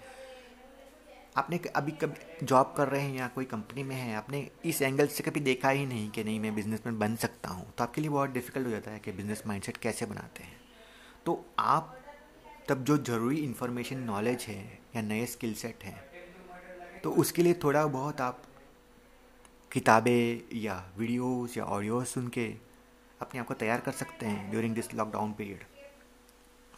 [1.37, 4.15] आपने अभी कभी जॉब कर रहे हैं या कोई कंपनी में है?
[4.15, 7.73] आपने इस एंगल से कभी देखा ही नहीं कि नहीं, मैं बिजनेसमैन बन सकता हूँ।
[7.79, 10.61] तो आपके लिए बहुत डिफ़िकल्ट हो जाता है कि बिज़नेस माइंडसेट कैसे बनाते हैं।
[11.27, 11.97] तो आप,
[12.69, 14.63] तब जो ज़रूरी इन्फॉर्मेशन नॉलेज है
[14.97, 16.01] या नए स्किल सेट हैं
[17.03, 18.43] तो उसके लिए थोड़ा बहुत आप
[19.71, 22.47] किताबें या वीडियोस या ऑडियो सुन के
[23.21, 25.65] अपने आप को तैयार कर सकते हैं ड्यूरिंग दिस लॉकडाउन पीरियड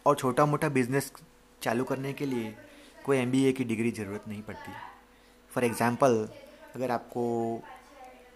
[0.07, 1.13] और छोटा मोटा बिज़नेस
[1.63, 2.55] चालू करने के लिए
[3.05, 4.73] कोई MBA की डिग्री ज़रूरत नहीं पड़ती।
[5.51, 6.29] फॉर एग्ज़ाम्पल
[6.75, 7.25] अगर आपको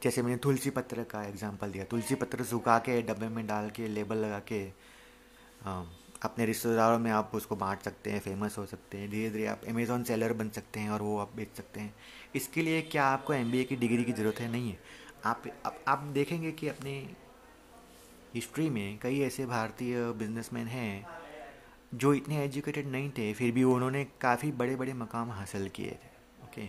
[0.02, 3.88] जैसे मैंने तुलसी पत्र का एग्ज़ाम्पल दिया तुलसी पत्र सुखा के डब्बे में डाल के
[3.88, 4.60] लेबल लगा के
[6.24, 9.60] अपने रिश्तेदारों में आप उसको बांट सकते हैं फ़ेमस हो सकते हैं धीरे धीरे आप
[9.68, 11.94] अमेज़ॉन सेलर बन सकते हैं और वो आप बेच सकते हैं।
[12.34, 14.50] इसके लिए क्या आपको एमबीए की डिग्री की ज़रूरत है?
[14.52, 14.78] नहीं है।
[15.24, 16.92] आप आप, आप देखेंगे कि अपने
[18.34, 21.17] हिस्ट्री में कई ऐसे भारतीय बिजनेसमैन हैं
[21.92, 26.44] जो इतने एजुकेटेड नहीं थे, फिर भी उन्होंने काफ़ी बड़े बड़े मकाम हासिल किए थे
[26.44, 26.68] ओके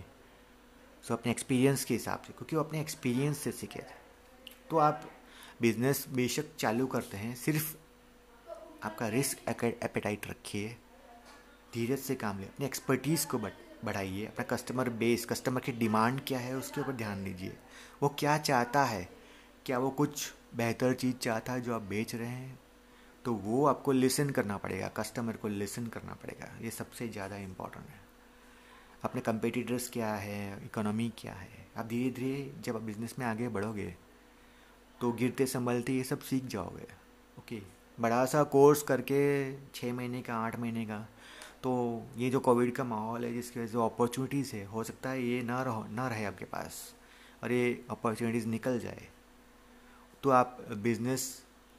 [1.04, 3.98] सो अपने एक्सपीरियंस के हिसाब से, क्योंकि वो अपने एक्सपीरियंस से सीखे थे।
[4.70, 5.10] तो आप
[5.60, 7.74] बिज़नेस बेशक चालू करते हैं, सिर्फ़
[8.84, 9.48] आपका रिस्क
[9.84, 10.76] एपेटाइट रखिए
[11.74, 16.38] धीरज से काम ले, अपनी एक्सपर्टीज़ को बढ़ाइए, अपना कस्टमर बेस कस्टमर की डिमांड क्या
[16.38, 17.56] है, उसके ऊपर ध्यान दीजिए।
[18.02, 19.08] वो क्या चाहता है?
[19.66, 22.58] क्या वो कुछ बेहतर चीज़ चाहता है जो आप बेच रहे हैं?
[23.24, 27.86] तो वो आपको लिसन करना पड़ेगा कस्टमर को लिसन करना पड़ेगा। ये सबसे ज़्यादा इम्पोर्टेंट
[27.86, 28.00] है।
[29.04, 31.66] अपने कंपेटिटर्स क्या है इकोनॉमी क्या है?
[31.76, 33.94] आप धीरे धीरे जब आप बिज़नेस में आगे बढ़ोगे
[35.00, 36.86] तो गिरते संभलते ये सब सीख जाओगे।
[37.38, 37.60] ओके
[37.98, 39.20] बड़ा सा कोर्स करके
[39.74, 40.98] छः महीने का, आठ महीने का
[41.62, 41.70] तो
[42.16, 45.42] ये जो कोविड का माहौल है, जिसकी वजह से अपॉर्चुनिटीज़ है, हो सकता है ये
[45.42, 46.78] ना रहो, ना रहे आपके पास,
[47.42, 49.08] और ये अपॉर्चुनिटीज़ निकल जाए।
[50.22, 51.26] तो आप बिज़नेस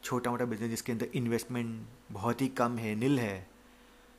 [0.04, 3.48] छोटा मोटा बिज़नेस जिसके अंदर इन्वेस्टमेंट बहुत ही कम है नील है,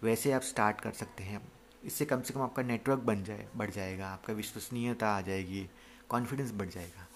[0.02, 1.40] वैसे आप स्टार्ट कर सकते हैं।
[1.84, 5.68] इससे कम से कम आपका नेटवर्क बन जाए, बढ़ जाएगा, आपका विश्वसनीयता आ जाएगी
[6.08, 7.06] कॉन्फिडेंस बढ़ जाएगा।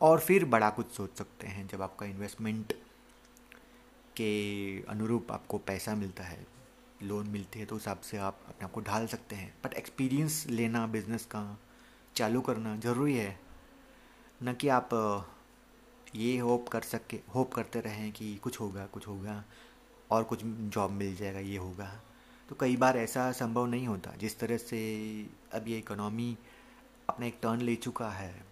[0.00, 2.72] और फिर बड़ा कुछ सोच सकते हैं, जब आपका इन्वेस्टमेंट
[4.16, 6.46] के अनुरूप आपको पैसा मिलता है
[7.02, 9.72] लोन मिलती है तो उस हिसाब से आप अपने आप को ढाल सकते हैं। बट
[9.74, 11.58] एक्सपीरियंस लेना बिज़नेस का
[12.16, 13.38] चालू करना ज़रूरी है।
[14.42, 14.88] न कि आप
[16.16, 19.42] ये होप कर सके, होप करते रहें कि कुछ होगा कुछ होगा
[20.10, 21.90] और कुछ जॉब मिल जाएगा, ये होगा।
[22.48, 24.80] तो कई बार ऐसा संभव नहीं होता। जिस तरह से
[25.54, 26.36] अब ये इकोनॉमी
[27.08, 28.44] अपना एक टर्न ले चुका है,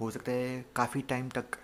[0.00, 1.58] हो सकता है काफ़ी टाइम तक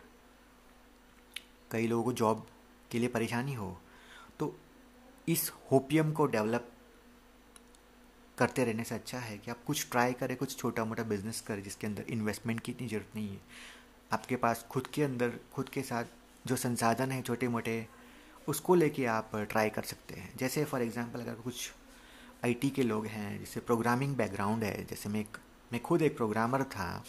[1.71, 2.47] कई लोगों को जॉब
[2.91, 3.77] के लिए परेशानी हो।
[4.38, 4.55] तो
[5.29, 6.69] इस होपियम को डेवलप
[8.38, 11.62] करते रहने से अच्छा है कि आप कुछ ट्राई करें, कुछ छोटा मोटा बिज़नेस करें
[11.62, 13.41] जिसके अंदर इन्वेस्टमेंट की इतनी ज़रूरत नहीं है।
[14.12, 16.05] आपके पास खुद के अंदर, खुद के साथ
[16.46, 17.87] जो संसाधन है छोटे मोटे
[18.48, 21.70] उसको लेके आप ट्राई कर सकते हैं। जैसे फॉर एग्जांपल अगर कुछ
[22.44, 25.37] आईटी के लोग हैं, जैसे प्रोग्रामिंग बैकग्राउंड है, जैसे मैं एक,
[25.72, 27.05] मैं खुद एक प्रोग्रामर था,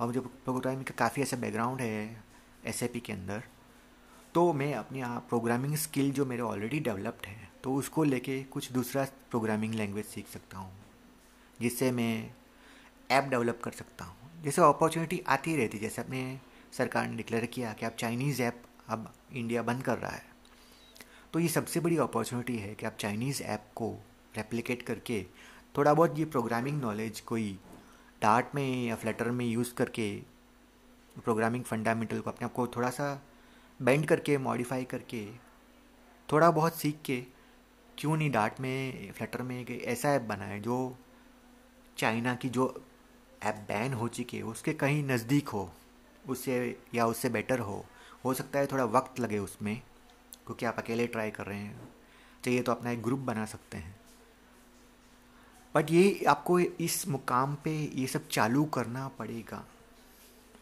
[0.00, 2.24] और मुझे प्रोग्रामिंग का काफ़ी ऐसा बैकग्राउंड है
[2.66, 3.42] एसएपी के अंदर
[4.34, 8.70] तो मैं अपने आप प्रोग्रामिंग स्किल जो मेरे ऑलरेडी डेवलप्ड है तो उसको लेके कुछ
[8.72, 10.72] दूसरा प्रोग्रामिंग लैंग्वेज सीख सकता हूँ,
[11.60, 12.30] जिससे मैं
[13.10, 16.40] ऐप डेवलप कर सकता हूँ। जैसे अपॉर्चुनिटी आती रहती जैसे अपने
[16.72, 20.24] सरकार ने डिक्लेयर किया कि आप चाइनीज़ ऐप अब इंडिया बंद कर रहा है।
[21.32, 23.90] तो ये सबसे बड़ी अपॉर्चुनिटी है कि आप चाइनीज़ ऐप को
[24.36, 25.22] रेप्लिकेट करके
[25.76, 27.58] थोड़ा बहुत ये प्रोग्रामिंग नॉलेज कोई
[28.22, 30.16] डार्ट में या फ्लटर में यूज़ करके
[31.24, 33.22] प्रोग्रामिंग फंडामेंटल को अपने आप को थोड़ा सा
[33.82, 35.26] बेंड करके मॉडिफाई करके,
[36.32, 37.20] थोड़ा बहुत सीख के
[37.98, 40.96] क्यों नहीं डार्ट में फ्लटर में एक ऐसा ऐप बनाए जो
[41.98, 42.84] चाइना की जो
[43.42, 45.70] ऐप बैन हो चुकी है, उसके कहीं नज़दीक हो,
[46.24, 47.84] उससे या उससे बेटर हो
[48.24, 49.76] हो सकता है थोड़ा वक्त लगे उसमें,
[50.46, 51.88] क्योंकि आप अकेले ट्राई कर रहे हैं
[52.44, 53.94] चाहिए तो अपना एक ग्रुप बना सकते हैं।
[55.74, 59.64] बट ये आपको इस मुकाम पे ये सब चालू करना पड़ेगा।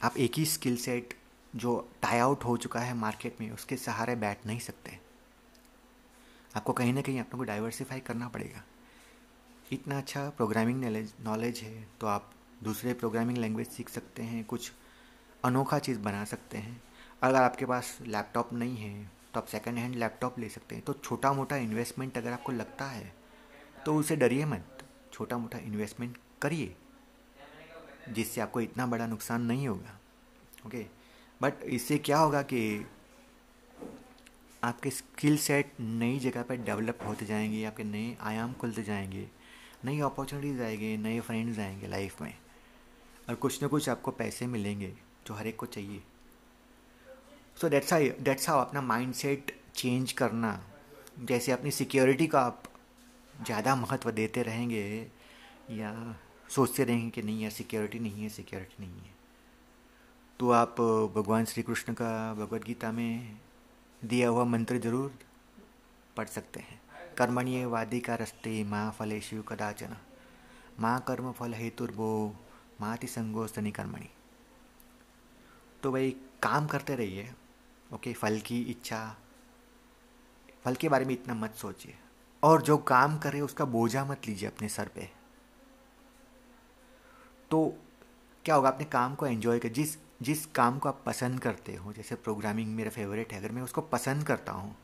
[0.02, 1.14] आप एक ही स्किल सेट
[1.54, 4.98] जो टाई आउट हो चुका है मार्केट में, उसके सहारे बैठ नहीं सकते।
[6.56, 8.62] आपको कहीं ना कहीं अपने को डाइवर्सिफाई करना पड़ेगा।
[9.72, 14.72] इतना अच्छा प्रोग्रामिंग नॉलेज नॉलेज है तो आप दूसरे प्रोग्रामिंग लैंग्वेज सीख सकते हैं, कुछ
[15.44, 16.82] अनोखा चीज़ बना सकते हैं।
[17.22, 20.92] अगर आपके पास लैपटॉप नहीं है तो आप सेकेंड हैंड लैपटॉप ले सकते हैं। तो
[20.94, 23.12] छोटा मोटा इन्वेस्टमेंट अगर आपको लगता है
[23.86, 26.74] तो उसे डरिए मत। छोटा मोटा इन्वेस्टमेंट करिए,
[28.08, 29.98] जिससे आपको इतना बड़ा नुकसान नहीं होगा।
[30.66, 30.86] ओके
[31.40, 32.86] बट इससे क्या होगा कि
[34.62, 39.26] आपके स्किल सेट नई जगह पर डेवलप होते जाएँगे, आपके नए आयाम खुलते जाएँगे,
[39.84, 42.34] नई अपॉर्चुनिटीज़ आएँगे, नए फ्रेंड्स आएँगे लाइफ में।
[43.28, 44.92] और कुछ ना कुछ आपको पैसे मिलेंगे
[45.26, 46.02] जो हर एक को चाहिए।
[47.56, 50.58] So that's how that's how अपना माइंड सेट चेंज करना।
[51.20, 52.62] जैसे अपनी सिक्योरिटी का आप
[53.46, 54.84] ज़्यादा महत्व देते रहेंगे
[55.70, 55.92] या
[56.50, 59.18] सोचते रहेंगे कि नहीं यार सिक्योरिटी नहीं है सिक्योरिटी नहीं है।
[60.40, 60.80] तो आप
[61.16, 63.38] भगवान श्री कृष्ण का भगवद गीता में
[64.02, 65.12] दिया हुआ मंत्र ज़रूर
[66.16, 66.80] पढ़ सकते हैं।
[67.18, 69.96] कर्मणीय वादी का रस्ते माँ फलेशु कदाचन।
[70.80, 72.12] माँ कर्म फल हेतुर्भो
[72.80, 74.08] माति संगो सनी कर्मणि।
[75.82, 76.10] तो भाई,
[76.42, 77.30] काम करते रहिए
[77.90, 79.16] ओके फल की इच्छा,
[80.64, 81.94] फल के बारे में इतना मत सोचिए।
[82.42, 85.08] और जो काम करे, उसका बोझा मत लीजिए अपने सर पे।
[87.50, 87.74] तो
[88.44, 91.92] क्या होगा, अपने काम को एंजॉय कर, जिस जिस काम को आप पसंद करते हो,
[91.92, 94.74] जैसे प्रोग्रामिंग मेरा फेवरेट है, अगर मैं उसको पसंद करता हूँ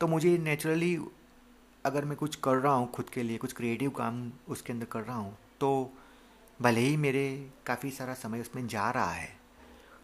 [0.00, 0.96] तो मुझे नेचुरली
[1.84, 5.02] अगर मैं कुछ कर रहा हूँ, खुद के लिए कुछ क्रिएटिव काम उसके अंदर कर
[5.02, 5.70] रहा हूँ तो
[6.60, 7.24] भले ही मेरे
[7.66, 9.28] काफ़ी सारा समय उसमें जा रहा है,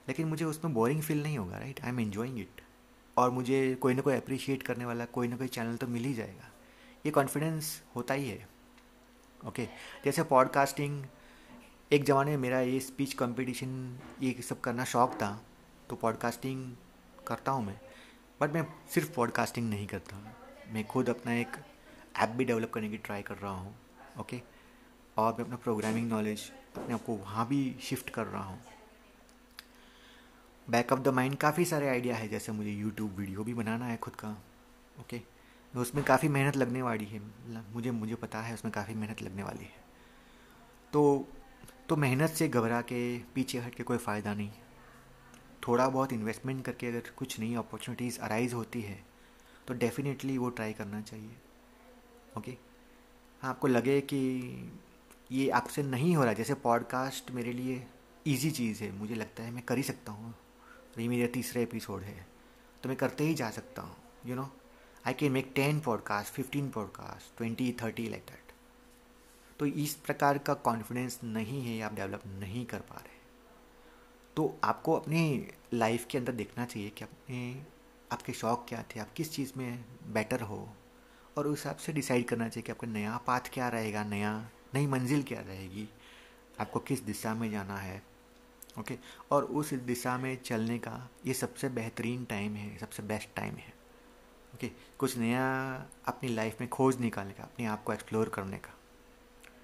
[0.09, 2.61] लेकिन मुझे उसमें बोरिंग फील नहीं होगा right I am enjoying it
[3.17, 6.15] और मुझे कोई ना कोई अप्रिशिएट करने वाला, कोई ना कोई चैनल तो मिल ही
[6.15, 6.51] जाएगा।
[7.07, 8.49] ये कॉन्फिडेंस होता ही है।
[9.41, 9.75] Okay okay.
[10.05, 11.05] जैसे पॉडकास्टिंग
[11.91, 15.31] एक ज़माने में मेरा ये स्पीच कंपटीशन ये सब करना शौक था
[15.91, 16.71] तो पॉडकास्टिंग
[17.27, 17.79] करता हूँ मैं।
[18.41, 20.17] बट मैं सिर्फ़ पॉडकास्टिंग नहीं करता।
[20.73, 21.57] मैं खुद अपना एक
[22.17, 23.75] ऐप भी डेवलप करने की ट्राई कर रहा हूँ।
[24.21, 24.41] ओके
[25.17, 26.41] और मैं अपना प्रोग्रामिंग नॉलेज
[26.77, 28.59] अपने आप को वहाँ भी शिफ्ट कर रहा हूँ।
[30.69, 33.97] बैक ऑफ़ द माइंड काफ़ी सारे आइडिया है, जैसे मुझे यूट्यूब वीडियो भी बनाना है
[33.97, 34.31] खुद का
[35.01, 35.19] ओके
[35.75, 37.21] तो उसमें काफ़ी मेहनत लगने वाली है
[37.75, 39.85] मुझे मुझे पता है उसमें काफ़ी मेहनत लगने वाली है।
[40.93, 41.27] तो
[41.89, 44.51] तो मेहनत से घबरा के, पीछे हट के कोई फ़ायदा नहीं।
[45.67, 48.99] थोड़ा बहुत इन्वेस्टमेंट करके अगर कुछ नई अपॉर्चुनिटीज़ अराइज होती है
[49.69, 51.37] तो डेफिनेटली वो ट्राई करना चाहिए
[52.39, 52.57] ओके
[53.43, 54.21] हाँ आपको लगे कि
[55.33, 57.87] ये आपसे नहीं हो रहा जैसे पॉडकास्ट मेरे लिए
[58.27, 60.35] इजी चीज़ है। मुझे लगता है मैं कर ही सकता हूँ।
[60.99, 62.27] ये मेरा तीसरा एपिसोड है।
[62.83, 64.51] तो मैं करते ही जा सकता हूँ you know
[65.07, 68.53] I can make ten podcast fifteen podcast twenty thirty like that
[69.59, 73.19] तो इस प्रकार का कॉन्फिडेंस नहीं है, आप डेवलप नहीं कर पा रहे।
[74.37, 77.67] तो आपको अपनी लाइफ के अंदर देखना चाहिए कि अपने,
[78.13, 80.69] आपके शौक़ क्या थे, आप किस चीज़ में बेटर हो।
[81.39, 84.87] और उस हिसाब से डिसाइड करना चाहिए कि आपका नया पाथ क्या रहेगा, नया नई
[84.87, 85.89] मंजिल क्या रहेगी?
[86.61, 88.03] आपको किस दिशा में जाना है?
[88.79, 88.99] ओके?
[89.31, 93.75] और उस दिशा में चलने का ये सबसे बेहतरीन टाइम है, सबसे बेस्ट टाइम है।
[94.55, 94.71] ओके?
[94.99, 95.47] कुछ नया
[96.07, 98.75] अपनी लाइफ में खोज निकालने का, अपने आप को एक्सप्लोर करने का।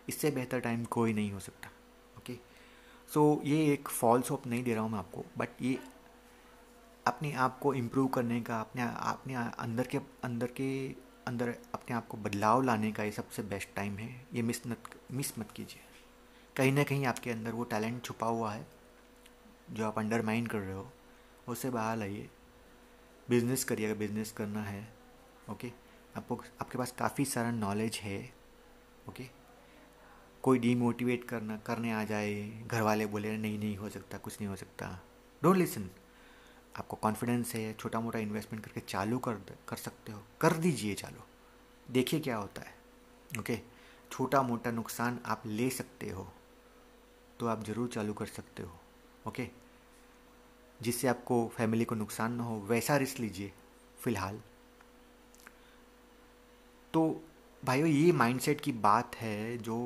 [0.09, 1.69] इससे बेहतर टाइम कोई नहीं हो सकता।
[2.19, 2.37] ओके?
[3.15, 5.79] सो, ये एक फॉल्स होप नहीं दे रहा हूँ मैं आपको बट ये
[7.07, 10.89] अपने आप को इम्प्रूव करने का, अपने अपने अंदर के अंदर के,
[11.27, 14.92] अंदर अपने आप को बदलाव लाने का ये सबसे बेस्ट टाइम है। ये मिस मत
[15.13, 15.81] मिस मत कीजिए।
[16.57, 18.67] कहीं ना कहीं आपके अंदर वो टैलेंट छुपा हुआ है,
[19.71, 20.93] जो आप अंडरमाइन कर रहे हो
[21.49, 22.29] उससे बाहर लाइए
[23.31, 24.93] बिज़नेस करिए, अगर बिज़नेस करना है,
[25.51, 25.73] ओके?
[26.17, 28.33] आपको, आपके पास काफ़ी सारा नॉलेज है,
[29.09, 29.29] ओके?
[30.43, 34.49] कोई डीमोटिवेट करना, करने आ जाए घर वाले बोले नहीं नहीं हो सकता, कुछ नहीं
[34.49, 34.87] हो सकता।
[35.43, 35.91] Don't listen.
[36.77, 39.35] आपको कॉन्फिडेंस है छोटा मोटा इन्वेस्टमेंट करके चालू कर
[39.69, 41.23] कर सकते हो। कर दीजिए चालू।
[41.91, 42.75] देखिए क्या होता है,
[43.39, 43.72] ओके?
[44.13, 46.27] छोटा मोटा नुकसान आप ले सकते हो
[47.41, 48.79] तो आप ज़रूर चालू कर सकते हो,
[49.29, 49.49] ओके?
[50.81, 53.53] जिससे आपको फैमिली को नुकसान ना हो, वैसा रिस्क लीजिए,
[53.99, 54.41] फ़िलहाल।
[56.95, 57.23] तो
[57.63, 59.77] भाइयों, ये माइंडसेट की बात है जो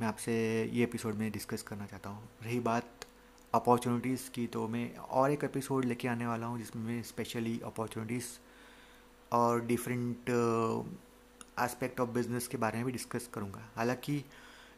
[0.00, 0.32] मैं आपसे
[0.64, 3.06] ये एपिसोड में डिस्कस करना चाहता हूँ। रही बात
[3.52, 8.26] अपॉर्चुनिटीज़ की तो मैं और एक एपिसोड लेके आने वाला हूँ जिसमें मैं स्पेशली अपॉर्चुनिटीज़
[9.32, 10.30] और डिफरेंट
[11.64, 14.24] एस्पेक्ट ऑफ़ बिज़नेस के बारे में भी डिस्कस करूँगा। हालाँकि,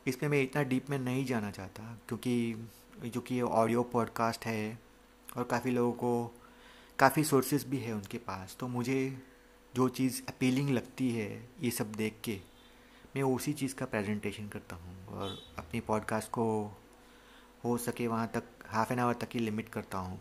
[0.07, 2.69] इसमें मैं इतना डीप में नहीं जाना चाहता, क्योंकि
[3.05, 4.79] जो कि ऑडियो पॉडकास्ट है,
[5.37, 6.35] और काफ़ी लोगों को,
[6.99, 9.23] काफ़ी सोर्सेज भी है उनके पास तो मुझे
[9.75, 12.39] जो चीज़ अपीलिंग लगती है, ये सब देख के,
[13.17, 16.47] मैं उसी चीज़ का प्रेजेंटेशन करता हूँ, और अपनी पॉडकास्ट को
[17.65, 20.21] हो सके वहाँ तक हाफ़ एन आवर तक ही लिमिट करता हूँ।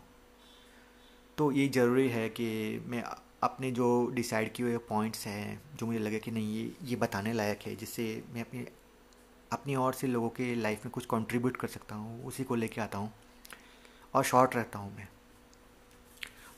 [1.38, 2.48] तो ये ज़रूरी है कि
[2.88, 3.04] मैं
[3.43, 7.34] अपने जो डिसाइड किए हुए पॉइंट्स हैं, जो मुझे लगे कि नहीं, ये ये बताने
[7.34, 8.65] लायक है, जिससे मैं अपनी
[9.52, 12.82] अपनी और से लोगों के लाइफ में कुछ कंट्रीब्यूट कर सकता हूँ, उसी को लेके
[12.82, 13.12] आता हूँ
[14.13, 15.08] और शॉर्ट रहता हूँ मैं।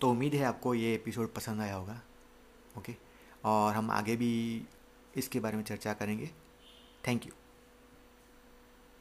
[0.02, 2.02] तो उम्मीद है आपको ये एपिसोड पसंद आया होगा
[2.78, 2.96] ओके
[3.46, 4.32] और हम आगे भी
[5.18, 6.30] इसके बारे में चर्चा करेंगे।
[7.08, 7.32] Thank you